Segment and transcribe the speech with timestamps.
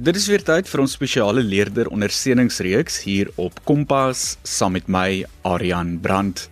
[0.00, 5.28] Dit is weer tyd vir ons spesiale leerder ondersteuningsreeks hier op Kompas saam met my
[5.44, 6.46] Aryan Brandt.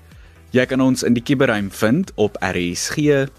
[0.52, 3.30] Jy kan ons in die kiberruim vind op rsg.co.za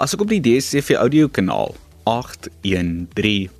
[0.00, 1.76] asook op die DSTV audio kanaal
[2.08, 3.52] 813.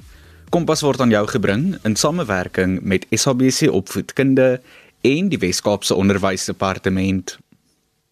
[0.49, 4.65] Kompas word aan jou gebring in samewerking met SABC Opvoedkunde
[5.05, 7.37] en die Wes-Kaapse Onderwysdepartement.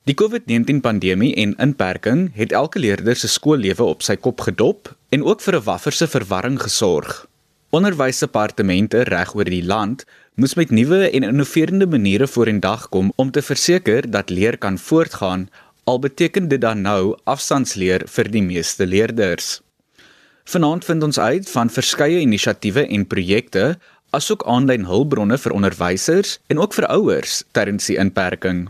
[0.02, 5.22] Die COVID-19 pandemie en inperking het elke leerder se skoollewe op sy kop gedop en
[5.22, 7.26] ook vir 'n wafferse verwarring gesorg.
[7.70, 13.42] Onderwysdepartemente reg oor die land moes met nuwe en innoverende maniere vorendag kom om te
[13.42, 15.48] verseker dat leer kan voortgaan,
[15.84, 19.62] al beteken dit dan nou afstandsleer vir die meeste leerders.
[20.44, 23.78] Vanaand vind ons uit van verskeie inisiatiewe en projekte,
[24.10, 28.68] asook aanlyn hulpbronne vir onderwysers en ook vir ouers tydens die inperking.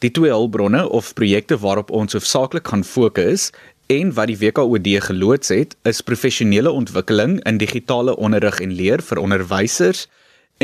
[0.00, 3.50] Die twee hulpbronne of projekte waarop ons hoofsaaklik gaan fokus
[3.92, 9.20] en wat die WKOD geloods het, is professionele ontwikkeling in digitale onderrig en leer vir
[9.20, 10.06] onderwysers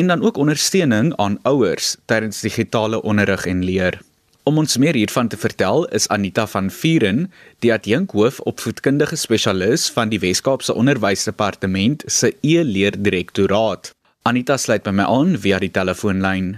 [0.00, 4.00] en dan ook ondersteuning aan ouers tydens digitale onderrig en leer.
[4.48, 7.26] Om ons meer hiervan te vertel is Anita van Vieren,
[7.58, 13.92] die adjunkhoof opvoedkundige spesialis van die Wes-Kaapse Onderwysdepartement se e-leerdirektoraat.
[14.22, 16.54] Anita sluit by my aan via die telefoonlyn.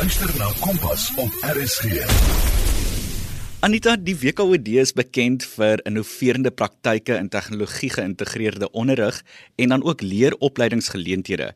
[0.00, 1.84] Luister na Kompas op RSG.
[3.60, 9.18] Anita, die WKOD is bekend vir innoverende praktyke in tegnologie geïntegreerde onderrig
[9.60, 11.50] en dan ook leeropleidingsgeleenthede.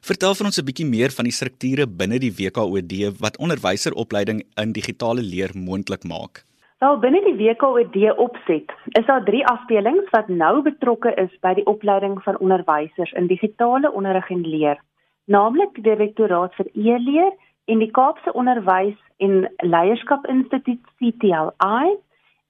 [0.00, 4.72] Vertel vir ons 'n bietjie meer van die strukture binne die WKOD wat onderwyseropleiding in
[4.72, 6.44] digitale leer moontlik maak.
[6.78, 11.66] Wel binne die WKOD opset is daar drie afdelings wat nou betrokke is by die
[11.66, 14.78] opleiding van onderwysers in digitale onderrig en leer,
[15.26, 17.32] naamlik die Direktoraat vir e-leer
[17.64, 21.96] en die Kaapse Onderwys en Leierskap Instituut CTLI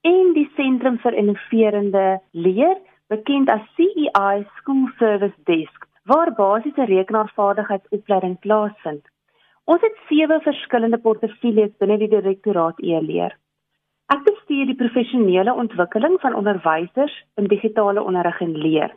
[0.07, 2.79] en die Sentrum vir Innoverende Leer,
[3.11, 9.03] bekend as CEI School Service Desk, waar basiese rekenaarvaardigheidsopleiding plaasvind.
[9.65, 13.37] Ons het sewe verskillende portefeuilles binne die direktoraat e-leer.
[14.11, 18.95] Ek bestuur die professionele ontwikkeling van onderwysers in digitale onderrig en leer.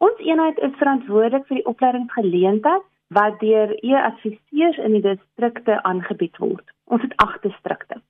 [0.00, 6.64] Ons eenheid is verantwoordelik vir die opleidingsgeleentheid wat deur e-adviseurs in die distrikte aangebied word.
[6.84, 8.00] Ons het 8 distrikte.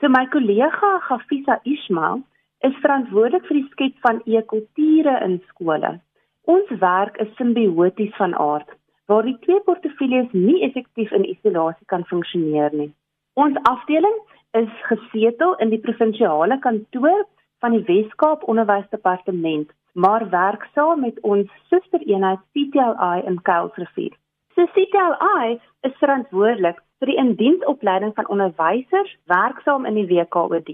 [0.00, 2.22] So my kollega Gafisa Ismail
[2.64, 5.98] is verantwoordelik vir die skep van e-kulture in skole.
[6.48, 8.70] Ons werk is simbioties van aard
[9.10, 12.92] waar die twee portefeuilles nie effektief in isolasie kan funksioneer nie.
[13.34, 14.18] Ons afdeling
[14.60, 17.24] is gesetel in die provinsiale kantoor
[17.60, 24.14] van die Wes-Kaap Onderwysdepartement, maar werk saam met ons sustereenheid CTLI in Kuilsrivier.
[24.54, 30.72] So CTLI is verantwoordelik vir die indiensopleiding van onderwysers werksaam in die WKOD.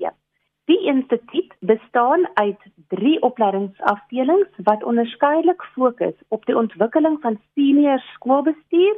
[0.67, 2.63] Die instituut bestaan uit
[2.95, 8.97] 3 opleidingsafdelings wat onderskeidelik fokus op die ontwikkeling van senior skoolbestuur,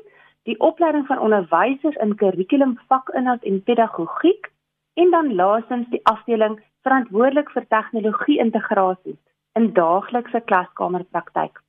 [0.48, 4.48] die opleiding van onderwysers in kurrikulum, vakinhoud en pedagogiek
[4.94, 6.56] en dan laastens die afdeling
[6.86, 9.18] verantwoordelik vir tegnologie-integrasie
[9.58, 11.60] in daaglikse klaskamerpraktyk.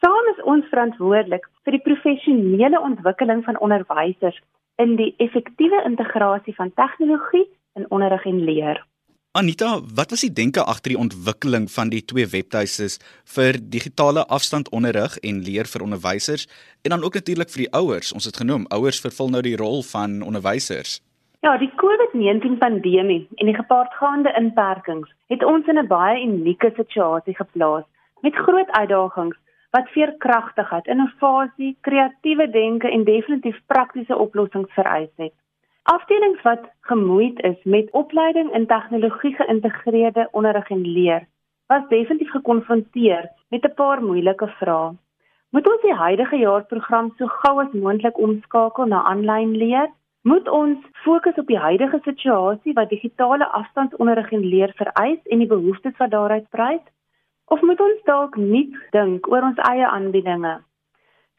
[0.00, 4.38] Saam is ons verantwoordelik vir die professionele ontwikkeling van onderwysers
[4.80, 7.44] in die effektiewe integrasie van tegnologie
[7.76, 8.80] in onderrig en leer.
[9.36, 12.96] Anita, wat was die denke agter die ontwikkeling van die twee webtuistes
[13.34, 16.48] vir digitale afstandonderrig en leer vir onderwysers
[16.82, 18.14] en dan ook natuurlik vir die ouers?
[18.16, 20.96] Ons het genoem ouers vervul nou die rol van onderwysers.
[21.44, 27.36] Ja, die COVID-19 pandemie en die gepaardgaande inperkings het ons in 'n baie unieke situasie
[27.36, 27.84] geplaas
[28.24, 29.36] met groot uitdagings
[29.70, 35.34] wat veerkragtigheid, innovasie, kreatiewe denke en definitief praktiese oplossings vereis het.
[35.82, 41.26] Afdelings wat gemoeid is met opleiding in tegnologie geïntegreerde onderrig en leer,
[41.66, 44.90] was definitief gekonfronteer met 'n paar moeilike vrae.
[45.50, 49.88] Moet ons die huidige jaarprogram so gou as moontlik omskakel na aanlyn leer?
[50.22, 55.46] Moet ons fokus op die huidige situasie wat digitale afstandsonderrig en leer vereis en die
[55.46, 56.86] behoeftes wat daaruit spruit?
[57.50, 60.52] Of moet ons dalk nuut dink oor ons eie aanbiedinge?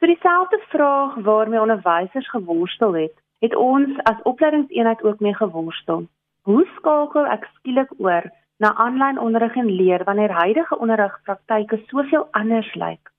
[0.04, 6.04] Vir dieselfde vraag waarmee onderwysers geworstel het, het ons as opleidingseenheid ook mee geworstel.
[6.50, 8.28] Hoe skakel ek skielik oor
[8.60, 13.14] na aanlyn onderrig en leer wanneer huidige onderrigpraktyke soveel anders lyk?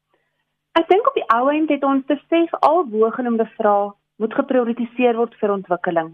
[0.77, 5.33] Ek dink op die ou end het ons besef al bogenoemde vrae moet geprioritiseer word
[5.41, 6.13] vir ontwikkeling,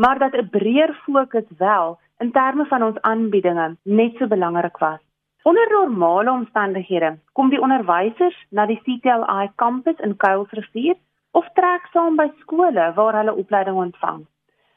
[0.00, 5.05] maar dat 'n breër fokus wel in terme van ons aanbiedinge net so belangrik was.
[5.46, 10.96] Onder normale omstandighede kom die onderwysers na die CTLI kampus in Kuilsrivier
[11.38, 14.24] of trek saam by skole waar hulle opleiding ontvang.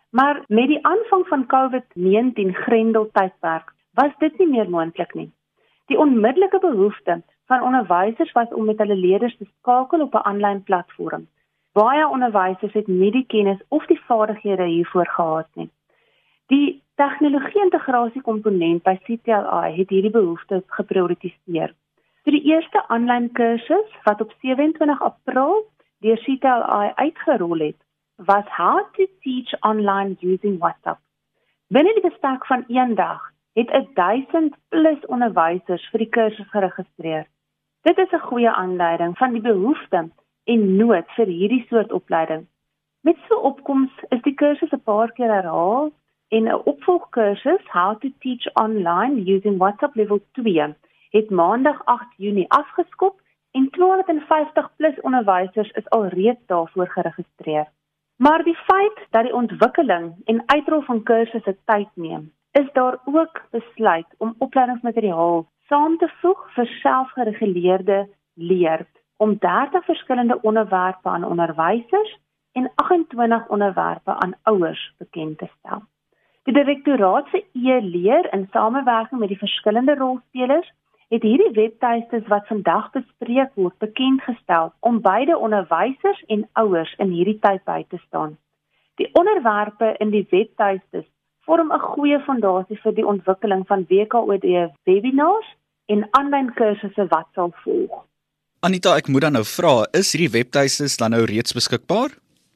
[0.09, 5.31] Maar met die aanvang van COVID-19 grendeltydperk was dit nie meer moontlik nie.
[5.89, 7.17] Die onmiddellike behoefte
[7.49, 11.25] van onderwysers was om met hulle leerders te skakel op 'n aanlyn platform.
[11.73, 15.69] Baie onderwysers het nie die kennis of die vaardighede hiervoor gehad nie.
[16.49, 21.75] Die tegnologie-integrasie komponent by CTLI het hierdie behoefte geprioritiseer.
[22.25, 25.61] So die eerste aanlyn kursus wat op 27 April
[26.01, 27.77] deur CTLI uitgerol het,
[28.25, 30.97] was How to Teach Online Using WhatsApp.
[31.69, 33.21] Binne die bestek van een dag
[33.53, 37.27] het 1000 plus onderwysers vir die kursus geregistreer.
[37.85, 40.09] Dit is 'n goeie aanduiding van die behoefte
[40.43, 42.47] en nood vir hierdie soort opleiding.
[43.01, 45.91] Met so opkoms is die kursus 'n paar keer herhaal
[46.29, 50.75] en 'n opvolgkursus How to Teach Online Using WhatsApp Level 2
[51.09, 53.21] het maandag 8 Junie afgeskop
[53.51, 57.67] en 250 plus onderwysers is alreeds daarvoor geregistreer.
[58.15, 63.41] Maar die feit dat die ontwikkeling en uitrol van kursusse tyd neem, is daar ook
[63.49, 68.85] besluit om opleidingsmateriaal saam te voeg vir selfgereguleerde leer
[69.17, 72.17] om 30 verskillende onderwerpe aan onderwysers
[72.51, 75.81] en 28 onderwerpe aan ouers bekend te stel.
[76.47, 80.69] Die direktoraat se e-leer in samewerking met die verskillende rolspelers
[81.09, 87.11] het hierdie webtuistes wat vandag bespreek word bekend gestel om beide onderwysers en ouers in
[87.11, 88.37] hierdie tyd by te staan.
[89.01, 91.07] Die onderwerpe in die webtuistes
[91.45, 94.45] vorm 'n goeie fondasie vir die ontwikkeling van WKOD
[94.83, 95.49] webinars
[95.85, 98.05] en aanlyn kursusse wat sal volg.
[98.59, 102.09] Anita, ek moet dan nou vra, is hierdie webtuistes dan nou reeds beskikbaar?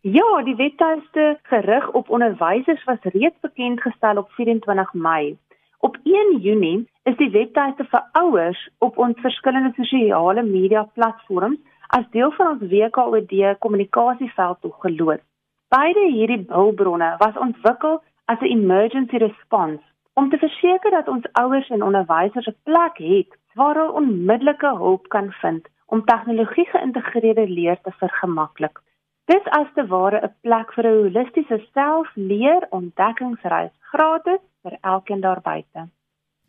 [0.06, 5.38] Ja, die webtuiste gerig op onderwysers was reeds bekend gestel op 24 Mei.
[5.80, 11.58] Op 1 Junie is die webtuiste vir ouers op ons verskillende sosiale media platforms
[11.88, 15.24] as deel van ons WKOD kommunikasieveld toegeloop.
[15.72, 19.84] Beide hierdie hulpbronne was ontwikkel as 'n emergency response
[20.14, 25.08] om te verseker dat ons ouers en onderwysers 'n plek het waar hulle onmiddellike hulp
[25.08, 28.82] kan vind om tegnologie geïntegreerde leer te vergemaklik.
[29.32, 35.42] Dis as te ware 'n plek vir 'n holistiese selfleer ontdekkingsreis gratis vir elkeen daar
[35.42, 35.90] buite.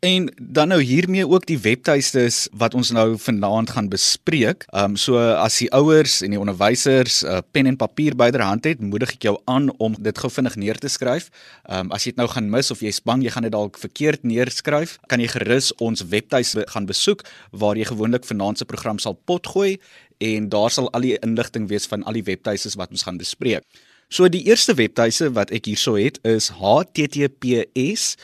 [0.05, 4.65] En dan nou hiermee ook die webtuistes wat ons nou vanaand gaan bespreek.
[4.69, 8.81] Ehm um, so as die ouers en die onderwysers uh, pen en papier byderhand het,
[8.81, 11.31] moedig ek jou aan om dit gou vinnig neer te skryf.
[11.63, 13.79] Ehm um, as jy dit nou gaan mis of jy's bang jy gaan dit dalk
[13.81, 18.99] verkeerd neerskryf, kan jy gerus ons webtuis gaan besoek waar jy gewoonlik vanaand se program
[18.99, 19.79] sal potgooi
[20.17, 23.63] en daar sal al die inligting wees van al die webtuistes wat ons gaan bespreek.
[24.09, 28.15] So die eerste webtuise wat ek hierso het is https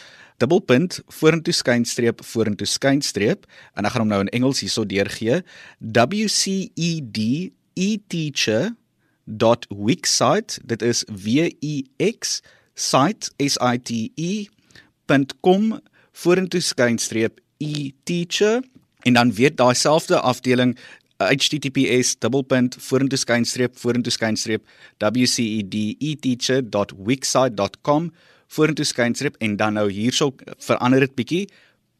[0.41, 3.45] dubbelpunt vorentoe skynstreep vorentoe skynstreep
[3.77, 5.37] en ek gaan hom nou in Engels hierso deurgee
[5.79, 7.51] wced
[7.81, 12.41] eteacher.wixsite dit is w e x
[12.75, 15.79] site s i t e.com
[16.23, 18.61] vorentoe skynstreep eteacher
[19.05, 20.77] en dan weer daai selfde afdeling
[21.29, 22.77] https dubbelpunt
[28.51, 31.43] vorentoe skynstreep en dan nou hierso verander dit bietjie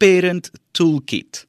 [0.02, 1.46] parent toolkit.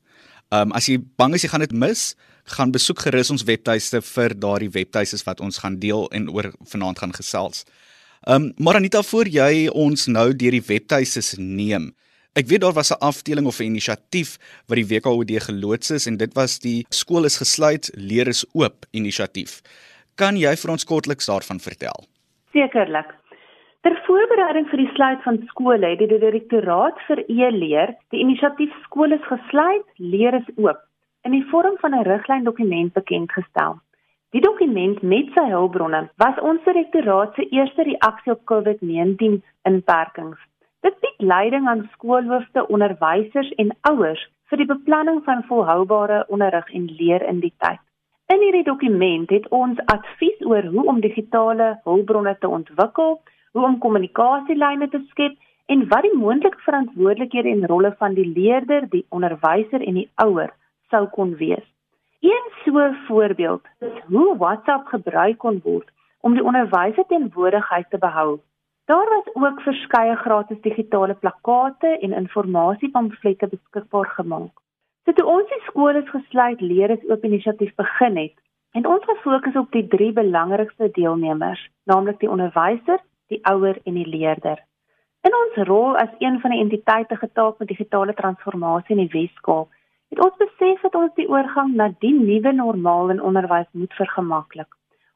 [0.53, 2.13] Ehm um, as jy bang is jy gaan dit mis,
[2.57, 6.99] gaan besoek gerus ons webtuiste vir daardie webtuistes wat ons gaan deel en oor vanaand
[6.99, 7.65] gaan gesels.
[8.27, 11.93] Ehm um, Maranita voor jy ons nou deur die webtuistes neem.
[12.33, 14.31] Ek weet daar was 'n afdeling of 'n inisiatief
[14.67, 18.87] wat die WKOD geloods is en dit was die skool is gesluit, leer is oop
[18.91, 19.61] inisiatief.
[20.15, 21.99] Kan jy vir ons kortliks daarvan vertel?
[22.53, 23.11] Sekerlik.
[23.83, 29.15] Ter voorbereiding vir die sluit van skole het die direktoraat vir e-leer die inisiatief skole
[29.15, 30.81] is gesluit, leer is oop
[31.25, 33.81] in die vorm van 'n riglyn dokument bekend gestel.
[34.31, 40.39] Die dokument met sy hulpbronne was ons direktoraat se eerste reaksie op COVID-19 inperkings.
[40.83, 46.89] Dit bied leiding aan skoolhoofde, onderwysers en ouers vir die beplanning van volhoubare onderrig en
[46.99, 47.81] leer in die tyd.
[48.33, 53.21] In hierdie dokument het ons advies oor hoe om digitale hulpbronne te ontwikkel
[53.53, 55.37] hoe om kommunikasielyne te skep
[55.73, 60.51] en wat die moontlike verantwoordelikhede en rolle van die leerder, die onderwyser en die ouer
[60.91, 61.65] sou kon wees.
[62.23, 65.89] Een so voorbeeld is hoe WhatsApp gebruik kon word
[66.21, 68.41] om die onderwyser teenwoordigheid te behou.
[68.85, 74.55] Daar was ook verskeie gratis digitale plakkate en informasiepamflette beskikbaar gemaak.
[75.05, 78.35] So toe ons die skool is gesluit leer is oop inisiatief begin het,
[78.73, 84.09] en ons gefokus op die drie belangrikste deelnemers, naamlik die onderwyser, die ouer en die
[84.09, 84.59] leerder.
[85.23, 89.71] In ons rol as een van die entiteite getaak met digitale transformasie in die Weskaap,
[90.11, 94.69] het ons besef dat ons die oorgang na die nuwe normaal in onderwys moet vergemaklik.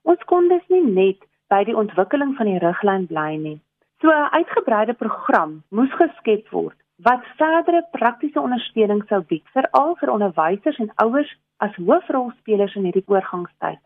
[0.02, 3.61] Ons kon dus nie net by die ontwikkeling van die riglyn bly nie.
[4.00, 9.97] So 'n uitgebreide program moes geskep word wat verdere praktiese ondersteuning sou bied vir al
[10.00, 11.33] vir onderwysers en ouers
[11.65, 13.81] as hoofrolspelers in hierdie oorgangstyd.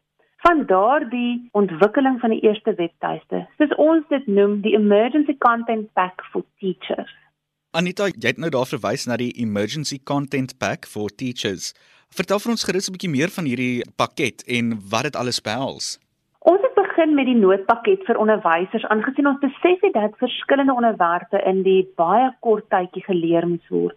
[0.47, 6.23] Van daardie ontwikkeling van die eerste webtuiste, soos ons dit noem, die Emergency Content Pack
[6.33, 7.13] for Teachers.
[7.77, 11.75] Anita, jy het nou daar verwys na die Emergency Content Pack for Teachers.
[12.11, 15.99] Vertel vir ons gerus 'n bietjie meer van hierdie pakket en wat dit alles behels.
[17.01, 21.87] Begin met die noodpakket vir onderwysers aangesien ons besef het dat verskillende onderwerpe in die
[21.97, 23.97] baie kort tydjie geleer moes word.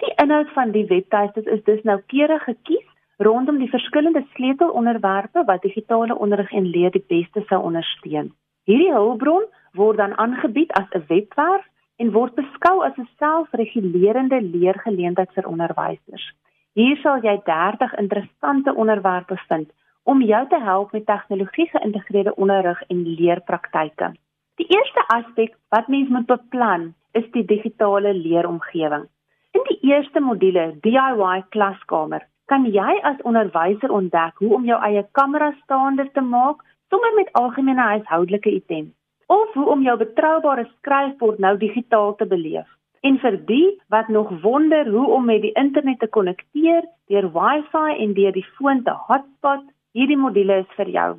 [0.00, 2.86] Die inhoud van die webtuistes is dus nou keurig gekies
[3.28, 8.32] rondom die verskillende sleutelonderwerpe wat digitale onderrig en leer die beste sou ondersteun.
[8.64, 9.44] Hierdie hulpbron
[9.76, 11.66] word dan aangebied as 'n webwerf
[11.98, 16.24] en word beskou as 'n selfregulerende leergeleentheid vir onderwysers.
[16.72, 19.68] Hier sal jy 30 interessante onderwerpe vind
[20.02, 24.12] om jou te help met tegnologie geïntegreerde onderrig en leerpraktyke.
[24.60, 29.06] Die eerste aspek wat mens moet beplan, is die digitale leeromgewing.
[29.50, 35.02] In die eerste module DIY klaskamer kan jy as onderwyser ontdek hoe om jou eie
[35.18, 38.94] kamera staande te maak sommer met algemene huishoudelike items
[39.30, 42.66] of hoe om jou betroubare skryfbord nou digitaal te beleef.
[43.06, 47.94] En vir die wat nog wonder hoe om met die internet te konnekteer deur Wi-Fi
[48.04, 49.62] en deur die foon te hotspot,
[49.96, 51.10] hierdie module is vir jou.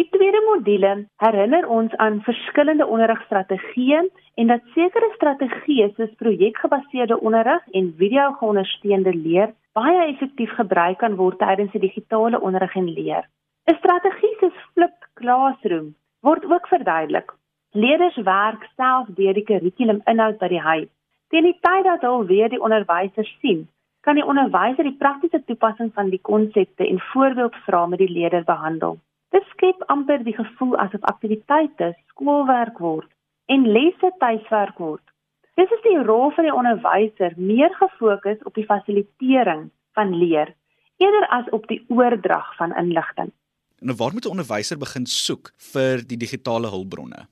[0.00, 3.98] Die tweede module herinner ons aan verskillende onderrigstrategieë
[4.40, 11.38] en dat sekere strategieë soos projekgebaseerde onderrig en video-geondersteunde leer baie effektief gebruik kan word
[11.40, 13.28] tydens die digitale onderrig en leer.
[13.68, 17.32] 'n Strategie soos Flip Classroom word ook verduidelik.
[17.72, 20.90] Leerders werk self deur die kurrikuluminhoud by die huis.
[21.30, 23.68] Teen die tyd dat hulle weer die onderwyser sien,
[24.02, 28.98] kan die onderwyser die praktiese toepassing van die konsepte en voorbeeldvrae met die leerder behandel.
[29.30, 33.08] Dit skep amper die gevoel asof aktiwiteite skoolwerk word
[33.46, 35.04] en lesse tuiswerk word.
[35.60, 40.54] Dis is die rol van die onderwyser meer gefokus op die fasilitering van leer
[41.02, 43.32] eerder as op die oordrag van inligting.
[43.80, 47.26] Nou waar moet 'n onderwyser begin soek vir die digitale hulpbronne?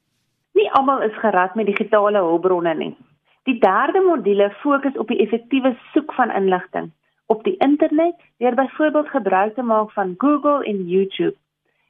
[0.52, 2.96] Nie almal is gerad met digitale hulpbronne nie.
[3.48, 6.90] Die derde module fokus op die effektiewe soek van inligting
[7.26, 11.36] op die internet deur byvoorbeeld gebruik te maak van Google en YouTube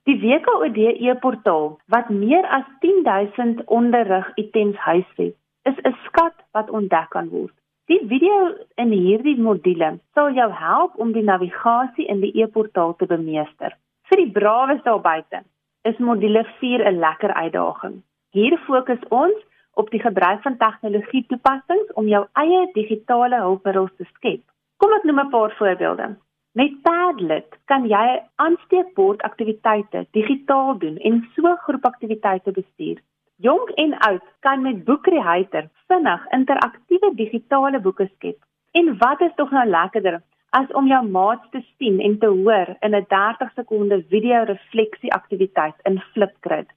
[0.08, 5.34] Die WKOD e-portaal wat meer as 10000 onderrig items huisves,
[5.68, 7.52] is 'n skat wat ontdek kan word.
[7.86, 8.38] Die video
[8.74, 13.76] in hierdie module sal jou help om die navigasie in die e-portaal te bemeester.
[14.08, 15.42] Vir die brawes daar buite
[15.84, 18.02] is module 4 'n lekker uitdaging.
[18.32, 19.36] Hier fokus ons
[19.80, 24.42] op die gebruik van tegnologie toepassings om jou eie digitale hulpmiddels te skep.
[24.76, 26.06] Kom ek noem 'n paar voorbeelde.
[26.58, 28.06] Met Padlet kan jy
[28.44, 32.98] aansteekbord aktiwiteite digitaal doen en so groepaktiwiteite bestuur.
[33.36, 38.38] Jong en oud kan met Boekcreator vinnig interaktiewe digitale boeke skep.
[38.72, 40.20] En wat is tog nou lekkerder
[40.50, 45.12] as om jou maats te sien en te hoor in 'n 30 sekonde video refleksie
[45.12, 46.68] aktiwiteit in Flipgrid.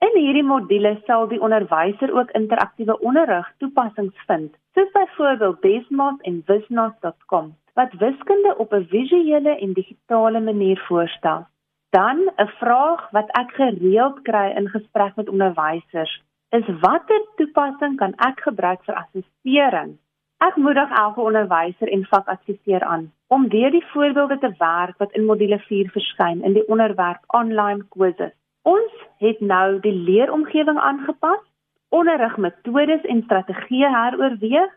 [0.00, 6.38] In hierdie module sal die onderwyser ook interaktiewe onderrig toepassings vind, soos byvoorbeeld Besmos en
[6.46, 11.46] wisnos.com wat wiskunde op 'n visuele en digitale manier voorstel.
[11.90, 18.14] Dan 'n vraag wat ek gereeld kry in gesprek met onderwysers is watter toepassing kan
[18.28, 19.98] ek gebruik vir assessering?
[20.38, 25.24] Ek moedig elke onderwyser en vakadviseur aan om weer die voorbeelde te werk wat in
[25.24, 28.34] module 4 verskyn in die onderwerp online quizzes.
[28.62, 28.92] Ons
[29.24, 31.40] het nou die leeromgewing aangepas,
[31.88, 34.74] onderrigmetodes en strategieë heroorweeg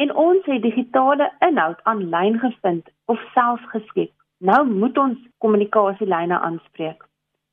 [0.00, 4.12] en ons het digitale inhoud aanlyn gevind of self geskep.
[4.38, 7.04] Nou moet ons kommunikasielyne aanspreek.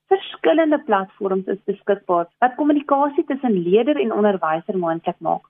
[0.08, 5.44] Verskillende platforms is beskikbaar wat kommunikasie tussen leerder en onderwyser moontlik maak.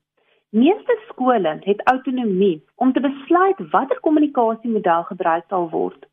[0.49, 6.05] Meeste skole het autonomie om te besluit watter kommunikasiemodel gebruik sal word.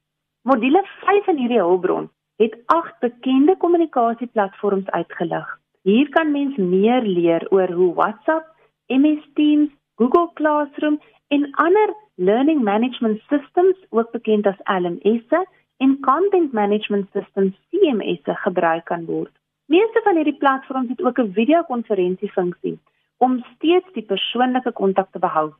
[0.42, 2.08] Module 5 in hierdie hulpbron
[2.40, 5.58] het 8 bekende kommunikasieplatforms uitgelig.
[5.82, 8.46] Hier kan mens meer leer oor hoe WhatsApp,
[8.86, 15.28] MS Teams, Google Classroom en ander learning management systems, ook bekend as LMS,
[15.76, 19.32] en content management systems CMS gebruik kan word.
[19.66, 22.78] Meeste van hierdie platforms het ook 'n videokonferensiefunksie
[23.16, 25.52] om steeds die persoonlike kontak te behou.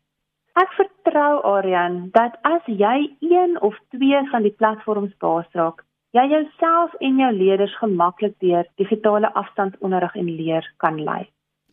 [0.52, 5.84] Ek vertrou Aryan dat as jy een of twee van die platforms baasraak,
[6.16, 11.28] jy jouself en jou leerders gemaklik deur digitale afstandsonderrig en leer kan lei.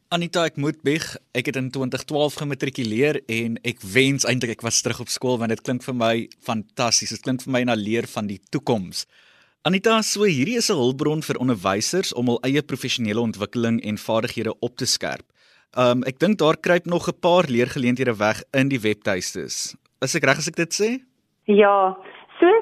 [0.08, 1.04] Anita, ek moet beg.
[1.36, 5.52] Ek het in 2012 gematrikuleer en ek wens eintlik ek was terug op skool want
[5.52, 7.12] dit klink vir my fantasties.
[7.12, 9.04] Dit klink vir my na leer van die toekoms.
[9.68, 14.54] Anita, so hierdie is 'n hulpbron vir onderwysers om hul eie professionele ontwikkeling en vaardighede
[14.62, 15.28] op te skerp.
[15.76, 19.76] Um ek dink daar kruip nog 'n paar leergeleenthede weg in die webtuistes.
[20.02, 21.04] Is ek reg as ek dit sê?
[21.48, 21.98] Ja,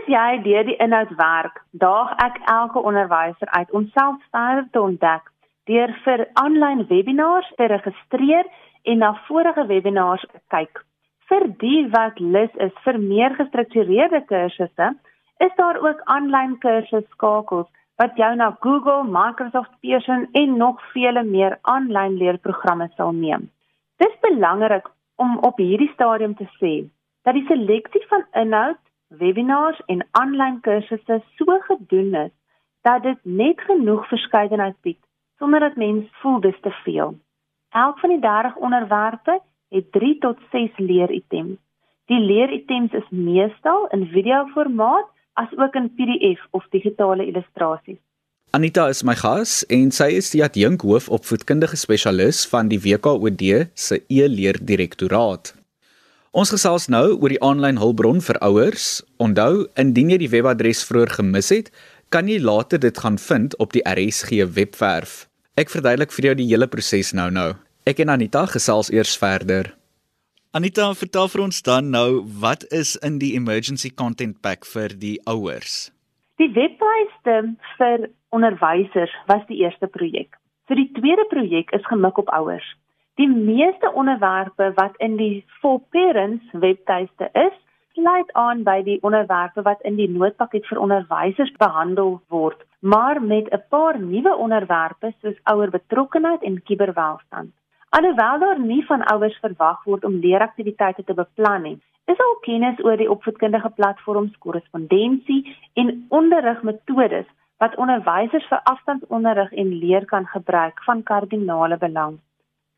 [0.06, 4.82] soos jy deur die inhoud werk, daag ek elke onderwyser uit om self verder te
[4.82, 5.32] ontdek
[5.66, 8.46] deur vir aanlyn webinars te registreer
[8.86, 10.84] en na vorige webinars te kyk.
[11.30, 14.94] Vir die wat lus is vir meer gestruktureerde kursusse,
[15.40, 21.58] is daar ook aanlyn kursusskakels wat jou na Google, Microsoft, Pearson en nog vele meer
[21.64, 23.50] aanlyn leerprogramme sal neem.
[23.98, 24.86] Dit is belangrik
[25.16, 26.84] om op hierdie stadium te sê
[27.26, 28.78] dat die seleksie van inhoud,
[29.18, 32.32] webinars en aanlyn kursusse so gedoen is
[32.82, 35.02] dat dit net genoeg verskeidenheid bied
[35.40, 37.16] sonder dat mens voel dis te veel.
[37.70, 41.58] Elk van die 30 onderwerpe het 3 tot 6 leeritems.
[42.06, 48.00] Die leeritems is meestal in videoformaat as ook in PDF of digitale illustrasies.
[48.56, 53.44] Anita is my gas en sy is die adjunk hoof opvoedkundige spesialis van die WKOD
[53.74, 55.65] se e-leerdirektoraat.
[56.36, 58.98] Ons gesels nou oor die aanlyn hulpbron vir ouers.
[59.24, 61.70] Onthou, indien jy die webadres vroeër gemis het,
[62.12, 65.30] kan jy later dit gaan vind op die RSG webwerf.
[65.56, 67.54] Ek verduidelik vir jou die hele proses nou-nou.
[67.88, 69.72] Ek en Anita gesels eers verder.
[70.52, 75.16] Anita, vertel vir ons dan nou wat is in die emergency content pack vir die
[75.32, 75.86] ouers?
[76.44, 77.42] Die webtuiste
[77.80, 80.36] vir onderwysers was die eerste projek.
[80.68, 82.76] So die tweede projek is gemik op ouers.
[83.16, 87.54] Die meeste onderwerpe wat in die for parents webtuiste is,
[87.94, 93.48] sluit aan by die onderwerpe wat in die noodpakket vir onderwysers behandel word, maar met
[93.56, 97.54] 'n paar nuwe onderwerpe soos ouer betrokkenheid en kuberwelstand.
[97.90, 102.84] Alhoewel daar nie van ouers verwag word om leeraktiwiteite te beplan nie, is al kennis
[102.84, 110.84] oor die opvoedkundige platforms, korrespondensie en onderrigmetodes wat onderwysers vir afstandsonderrig en leer kan gebruik
[110.84, 112.20] van kardinale belang.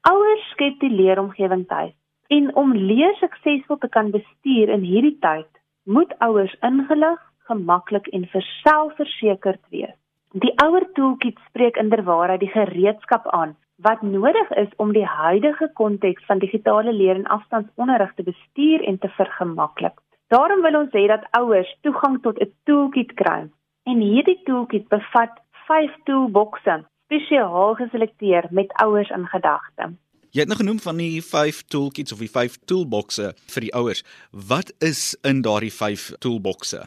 [0.07, 1.95] Ouers skep die leeromgewing tuis
[2.31, 5.49] en om leer suksesvol te kan bestuur in hierdie tyd,
[5.83, 7.17] moet ouers ingelig,
[7.49, 9.97] gemaklik en verselfversekerd wees.
[10.31, 16.23] Die ouer toolkit spreek inderwaarheid die gereedskap aan wat nodig is om die huidige konteks
[16.31, 19.95] van digitale leer en afstandsonderrig te bestuur en te vergemaklik.
[20.31, 23.41] Daarom wil ons hê dat ouers toegang tot 'n toolkit kry.
[23.83, 25.35] En hierdie toolkit bevat
[25.67, 29.95] 5 toolboxe spesiaal geselekteer met ouers in gedagte.
[30.35, 34.03] Jy het nou genoem van die 5 toolkits of die 5 toolboxe vir die ouers.
[34.31, 36.83] Wat is in daardie 5 toolboxe?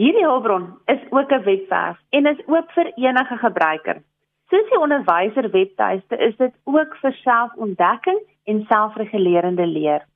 [0.00, 4.02] Hierdie hulpbron is ook 'n webwerf en is oop vir enige gebruiker.
[4.48, 10.06] Soos die onderwyser webtuiste is dit ook vir selfontdekking en selfregulerende leer.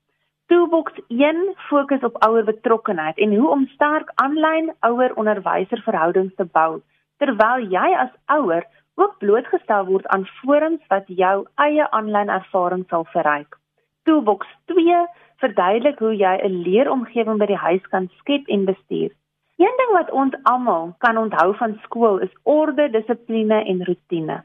[0.46, 6.44] Toolbox 1 fokus op ouer betrokkenheid en hoe om sterk aanlyn ouer onderwyser verhoudings te
[6.44, 6.80] bou
[7.18, 13.05] terwyl jy as ouer ook blootgestel word aan forums wat jou eie aanlyn ervaring sal
[13.14, 13.59] verryk.
[14.05, 15.07] Toolbox 2
[15.42, 19.11] verduidelik hoe jy 'n leeromgewing by die huis kan skep en bestuur.
[19.57, 24.42] Een ding wat ons almal kan onthou van skool is orde, dissipline en rotine.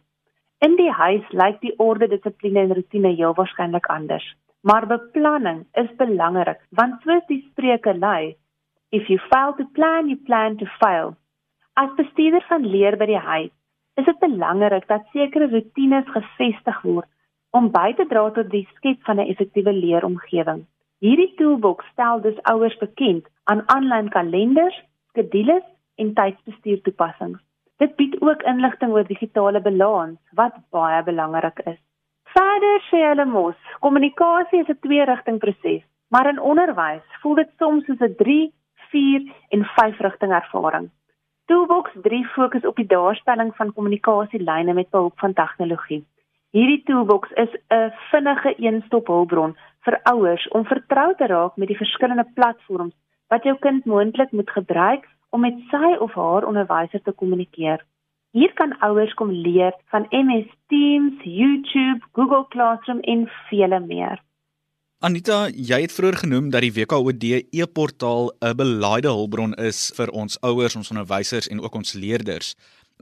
[0.60, 4.36] In die huis lyk die orde, dissipline en rotine heel waarskynlik anders.
[4.62, 8.36] Maar beplanning is belangrik want soos die spreuke lui,
[8.92, 11.16] if you fail to plan, you plan to fail.
[11.74, 13.52] As bestuurder van leer by die huis,
[13.98, 17.10] is dit belangrik dat sekere rotines gevestig word
[17.58, 20.66] om by te dra tot die skep van 'n effektiewe leeromgewing.
[21.06, 24.78] Hierdie toolbox stel dus ouers bekend aan aanlyn kalenders,
[25.10, 27.42] skedules en tydsbestuur toepassings.
[27.78, 31.80] Dit bied ook inligting oor digitale balans wat baie belangrik is.
[32.34, 37.86] Verder sê hulle mos, kommunikasie is 'n twee-rigting proses, maar in onderwys voel dit soms
[37.86, 38.54] soos 'n 3,
[38.92, 40.90] 4 en 5 rigting ervaring.
[41.48, 46.04] Toolbox 3 fokus op die daarstelling van kommunikasielyne met behulp van tegnologie.
[46.52, 49.56] Hierdie toolbox is 'n vinnige een-stop hulpbron
[49.86, 52.96] vir ouers om vertrou te raak met die verskillende platforms
[53.28, 57.86] wat jou kind moontlik moet gebruik om met sy of haar onderwyser te kommunikeer.
[58.32, 64.27] Hier kan ouers kom leer van MS Teams, YouTube, Google Classroom en vele meer.
[64.98, 70.40] Anita, jy het vroeër genoem dat die WKOD e-portaal 'n belaaide hulpbron is vir ons
[70.42, 72.56] ouers, ons onderwysers en ook ons leerders.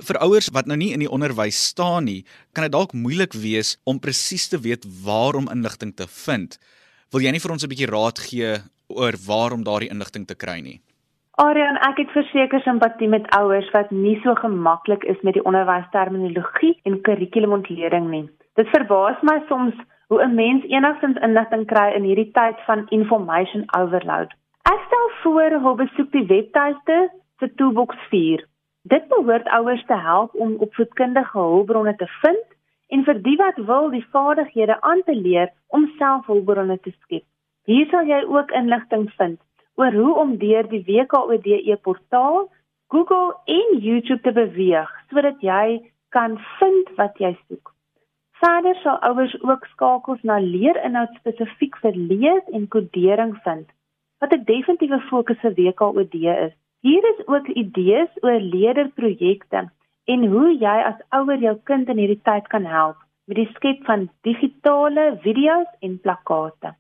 [0.04, 3.80] Vir ouers wat nou nie in die onderwys staan nie, kan dit dalk moeilik wees
[3.86, 6.60] om presies te weet waar om inligting te vind.
[7.12, 10.36] Wil jy nie vir ons 'n bietjie raad gee oor waar om daardie inligting te
[10.36, 10.82] kry nie.
[11.38, 16.76] Arian, ek het verseker simpatie met ouers wat nie so gemaklik is met die onderwysterminologie
[16.84, 18.30] en kurrikulumontleding nie.
[18.56, 19.76] Dit verbaas my soms
[20.08, 24.34] hoe 'n mens enigstens inligting kry in hierdie tyd van information overload.
[24.64, 28.46] Ek stel voor hoe besoek die webtuiste vir Toolbox 4.
[28.82, 32.46] Dit behoort ouers te help om opvoedkundige hulpbronne te vind
[32.88, 37.24] en vir die wat wil die vaardighede aan te leer om self hulpbronne te skep.
[37.66, 39.40] Hier sal jy ook inligting vind
[39.76, 42.50] oor hoe om deur die WKOD e-portaal,
[42.88, 47.75] Google en YouTube te beweeg sodat jy kan vind wat jy soek.
[48.46, 53.66] Verder sal ouers ook skakels na leerinhoud spesifiek vir lees en kodering vind
[54.22, 56.54] wat 'n definitiewe fokus vir WKOD is.
[56.88, 59.62] Hier is ook idees oor leerderprojekte
[60.14, 63.86] en hoe jy as ouer jou kind in hierdie tyd kan help met die skep
[63.86, 66.76] van digitale video's en plakkate.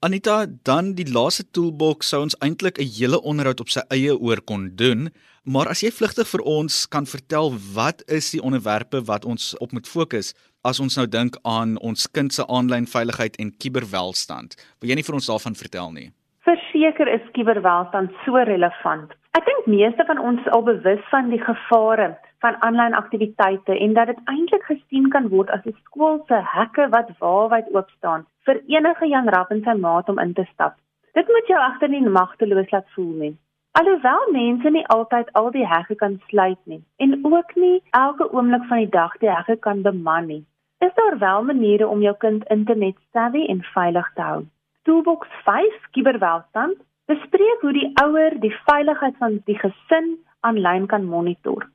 [0.00, 4.40] Anita, dan die laaste toolbox sou ons eintlik 'n hele onderhoud op sy eie oor
[4.40, 5.10] kon doen,
[5.44, 9.72] maar as jy vlugtig vir ons kan vertel wat is die onderwerpe wat ons op
[9.72, 14.56] moet fokus as ons nou dink aan ons kind se aanlyn veiligheid en kuberwelstand.
[14.80, 16.08] Wil jy nie vir ons daarvan vertel nie?
[16.44, 19.14] Verseker is kuberwelstand so relevant.
[19.38, 22.10] Ek dink meeste van ons is al bewus van die gevare
[22.44, 26.88] van aanlyn aktiwiteite en dat dit eintlik gesien kan word as 'n skool se hekke
[26.94, 30.76] wat waarwyd oop staan vir enige jong rap en sy maat om in te stap.
[31.14, 33.36] Dit moet jou agter nie magteloos laat voel nie.
[33.78, 38.64] Alhoewel mense nie altyd al die hekke kan sluit nie en ook nie elke oomblik
[38.68, 40.44] van die dag die hekke kan beman nie,
[40.80, 44.44] is daar wel maniere om jou kind internet savvy en veilig te hou.
[44.82, 46.78] Toolbox 5 Kuberwelstand
[47.10, 51.66] bespreek hoe die ouer die veiligheid van die gesin aanlyn kan monitor.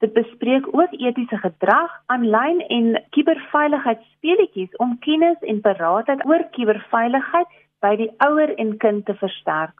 [0.00, 7.52] Dit bespreek ook etiese gedrag aanlyn en kuberveiligheidsspeletjies om kennis en beraadheid oor kuberveiligheid
[7.84, 9.76] by die ouer en kind te versterk.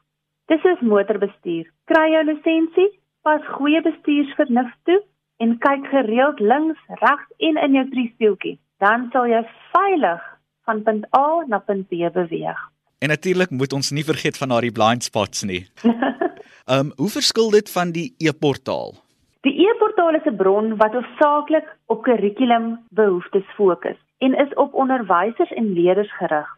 [0.53, 1.71] Dis soos motorbestuur.
[1.89, 2.91] Kry jou lisensie,
[3.25, 5.01] pas goeie bestuursvernuf toe
[5.41, 8.59] en kyk gereeld links, regs en in jou driestoeltjie.
[8.79, 10.23] Dan sal jy veilig
[10.65, 12.61] van punt A na punt B beweeg.
[12.99, 15.67] En natuurlik moet ons nie vergeet van daardie blind spots nie.
[16.65, 18.95] Ehm um, hoe verskil dit van die e-portaal?
[19.45, 25.73] Die e-portaal is 'n bron wat hoofsaaklik op kurrikulumbehoeftes fokus en is op onderwysers en
[25.73, 26.49] leerders gerig.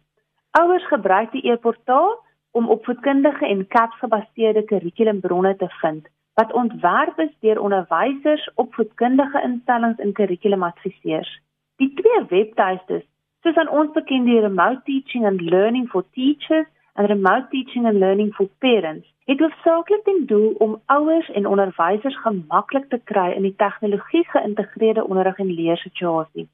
[0.51, 7.61] Ouers gebruik die e-portaal om opvoedkundige en CAPS-gebaseerde kurrikulumbronne te vind wat ontwerp is deur
[7.61, 11.41] onderwysers, opvoedkundige instellings en kurrikulumadviseurs.
[11.77, 13.03] Die twee webtuistes,
[13.45, 18.01] soos aan ons bekend die Remote Teaching and Learning for Teachers en Remote Teaching and
[18.01, 23.45] Learning for Parents, het hoofsaaklik ten doel om ouers en onderwysers gemaklik te kry in
[23.45, 26.47] die tegnologie geïntegreerde onderrig en leersituasie.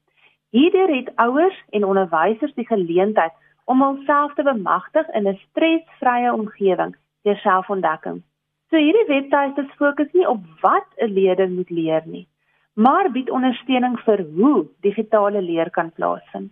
[0.51, 3.31] Hierdeur het ouers en onderwysers die geleentheid
[3.63, 8.19] om hulself te bemagtig in 'n stresvrye omgewing deur selfontdekking.
[8.69, 12.27] So hierdie webtuistes fokus nie op wat 'n leerder moet leer nie,
[12.73, 16.51] maar bied ondersteuning vir hoe digitale leer kan plaasvind.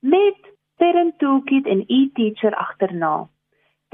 [0.00, 0.51] met
[0.82, 3.28] parent toolkit en e-teacher agterna.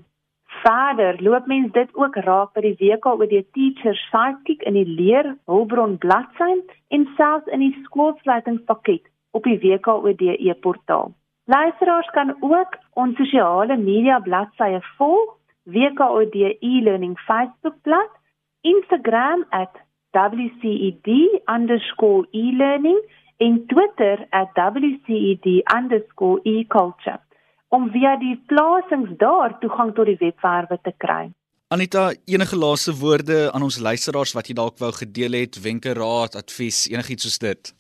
[0.63, 5.95] Verder loop mens dit ook raak by die WKOD Teacher Sidekick in die leer hulpbron
[6.05, 6.53] bladsy
[6.89, 11.09] en selfs in die skoolsluitingspakket op die WKOD e-portaal.
[11.53, 18.11] Luisteraars kan ook ons sosiale media bladsye volg, WKOD e-learning Facebookblad,
[18.61, 19.53] Instagram @
[20.13, 23.01] WCED_e-learning
[23.37, 27.21] en Twitter @WCED_eculture
[27.69, 31.31] om via die plasings daar toegang tot die webwerwe te kry.
[31.69, 36.37] Anita, enige laaste woorde aan ons luisteraars wat jy dalk wou gedeel het, wenke, raad,
[36.37, 37.75] advies, enigiets soos dit?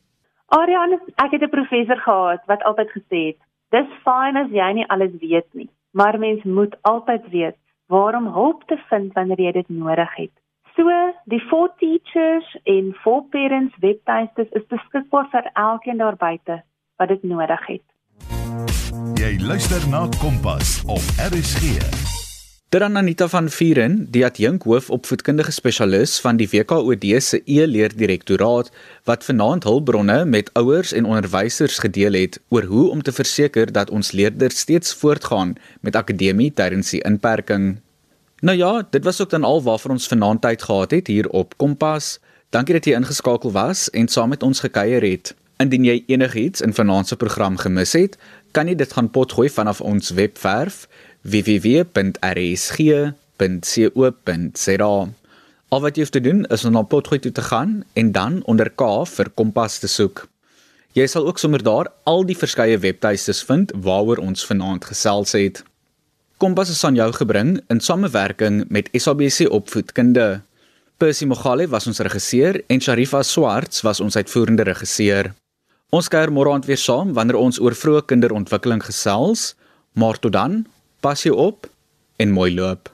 [0.47, 3.37] Ariane, ek het 'n professor gehad wat altyd gesê het:
[3.73, 7.57] "Dis fyn as jy nie alles weet nie, maar mens moet altyd weet
[7.89, 10.35] waarom hulp te vind wanneer jy dit nodig het."
[10.77, 10.89] So,
[11.25, 16.63] die for teachers en for parents webtuistes is beskikbaar vir elkeen daar buite
[16.97, 17.85] wat dit nodig het.
[19.21, 22.22] Jy luister na Kompas op RSG.
[22.73, 28.71] Terwyl Anita van Vieren, die adjunk hoof opvoedkundige spesialis van die WKOD se e-leerdirektoraat
[29.05, 33.91] wat vanaand hulpbronne met ouers en onderwysers gedeel het oor hoe om te verseker dat
[33.91, 37.77] ons leerders steeds voortgaan met akademie tydens die inperking
[38.41, 41.53] Nou ja, dit was ook dan al waarvoor ons vanaand tyd gehad het hier op
[41.57, 42.21] Kompas.
[42.49, 45.35] Dankie dat jy ingeskakel was en saam met ons gekuier het.
[45.61, 48.17] Indien jy enigiets in vanaand se program gemis het,
[48.51, 50.89] kan jy dit gaan potgooi vanaf ons webwerf
[51.23, 52.85] www.rsg.co.za.
[55.73, 58.43] Al wat jy hoef te doen is om na potgooi toe te gaan en dan
[58.51, 60.29] onder K vir Kompas te soek.
[60.93, 65.63] Jy sal ook sommer daar al die verskeie webtuistes vind waaroor ons vanaand gesels het.
[66.37, 70.43] Kompas is aan jou gebring in samewerking met SABC Opvoedkunde.
[70.99, 75.33] Percy Mogale was ons regisseur en Sharifa Swarts was ons uitvoerende regisseur.
[75.93, 79.55] Ons kuier môre aand weer saam wanneer ons oor vroeë kinderontwikkeling gesels.
[79.97, 80.63] Maar tot dan,
[81.03, 81.67] pas jou op
[82.17, 82.91] en mooi loop.